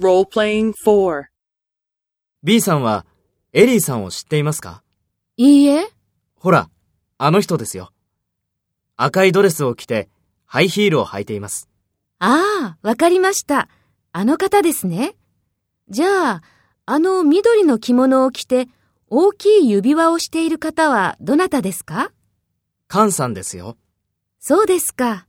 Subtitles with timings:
[0.00, 1.24] Role-playing 4.
[2.42, 3.04] B さんは
[3.52, 4.82] エリーさんを知っていますか？
[5.36, 5.90] いいえ、
[6.36, 6.70] ほら、
[7.18, 7.92] あの人ですよ。
[8.96, 10.08] 赤いドレスを着て
[10.46, 11.68] ハイヒールを履いています。
[12.18, 13.68] ああ、わかりました。
[14.12, 15.16] あの方ですね。
[15.90, 16.42] じゃあ、
[16.86, 18.68] あの緑の着物を着て
[19.08, 22.10] 大きい指輪をしている方はどなたですか？
[22.88, 23.76] カンさんですよ。
[24.38, 25.26] そうですか。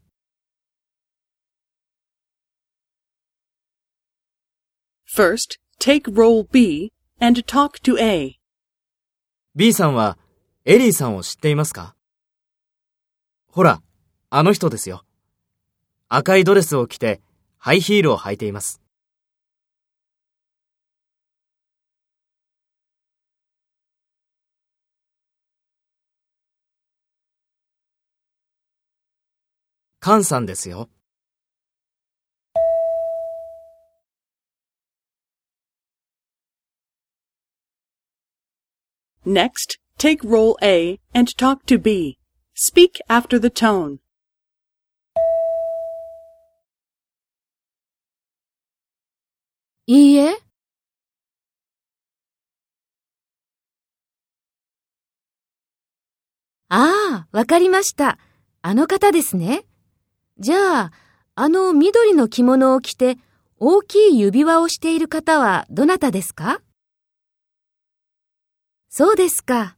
[5.14, 8.40] First, take role B and talk to A.
[9.54, 10.18] B さんは
[10.64, 11.98] エリーさんを知っていますか？
[13.48, 13.82] ほら、
[14.30, 15.04] あの人ですよ。
[16.08, 17.20] 赤いドレスを着て
[17.58, 18.82] ハイヒールを履いています。
[30.00, 30.90] カンさんですよ。
[39.26, 42.18] Next, take role A and talk to B.
[42.56, 44.00] Speak after the tone.
[49.86, 50.38] いいえ、
[56.70, 58.18] ああ、わかりました。
[58.62, 59.66] あの方ですね。
[60.40, 60.92] じゃあ、
[61.36, 63.18] あの緑の着物を着て
[63.60, 66.62] 大きい指輪をしている方はどなたですか？
[68.94, 69.78] そうですか。